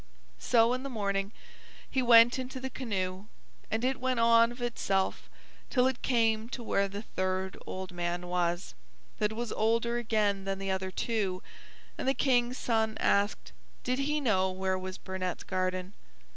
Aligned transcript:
So 0.39 0.73
in 0.73 0.81
the 0.81 0.89
morning, 0.89 1.31
he 1.87 2.01
went 2.01 2.39
into 2.39 2.59
the 2.59 2.71
canoe, 2.71 3.25
and 3.69 3.85
it 3.85 3.99
went 3.99 4.19
on 4.19 4.51
of 4.51 4.59
itself 4.59 5.29
till 5.69 5.85
it 5.85 6.01
came 6.01 6.49
to 6.49 6.63
where 6.63 6.87
the 6.87 7.03
third 7.03 7.55
old 7.67 7.91
man 7.91 8.25
was, 8.25 8.73
that 9.19 9.31
was 9.33 9.51
older 9.51 9.99
again 9.99 10.43
than 10.43 10.57
the 10.57 10.71
other 10.71 10.89
two, 10.89 11.43
and 11.99 12.07
the 12.07 12.15
King's 12.15 12.57
son 12.57 12.97
asked 12.99 13.51
did 13.83 13.99
he 13.99 14.19
know 14.19 14.49
where 14.49 14.79
was 14.79 14.97
Burnett's 14.97 15.43
garden. 15.43 15.93